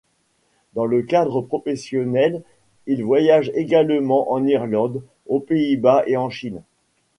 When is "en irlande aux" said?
4.31-5.39